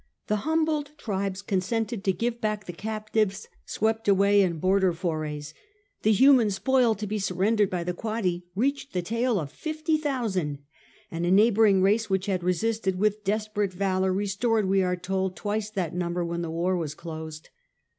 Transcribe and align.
The 0.25 0.37
humbled 0.49 0.97
tribes 0.97 1.43
consented 1.43 2.03
to 2.05 2.11
give 2.11 2.41
back 2.41 2.65
the 2.65 2.73
captives 2.73 3.47
swept 3.67 4.07
away 4.07 4.41
in 4.41 4.57
border 4.57 4.93
forays. 4.93 5.53
The 6.01 6.11
human 6.11 6.49
spoil 6.49 6.95
to 6.95 7.05
be 7.05 7.19
surrendered 7.19 7.69
by 7.69 7.83
the 7.83 7.93
Quadi 7.93 8.41
reached 8.55 8.93
the 8.93 9.03
tale 9.03 9.39
of 9.39 9.51
50,000, 9.51 10.57
and 11.11 11.23
a 11.23 11.29
neighbour 11.29 11.67
ing 11.67 11.83
race 11.83 12.09
which 12.09 12.25
had 12.25 12.41
resisted 12.43 12.97
with 12.97 13.23
desperate 13.23 13.73
valour 13.73 14.11
re 14.11 14.25
stored, 14.25 14.67
we 14.67 14.81
are 14.81 14.95
told, 14.95 15.35
twice 15.35 15.69
that 15.69 15.93
number 15.93 16.25
when 16.25 16.41
the 16.41 16.49
war 16.49 16.75
was 16.75 16.95
closed. 16.95 17.49